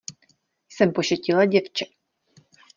[0.69, 1.85] Jsem pošetilé děvče.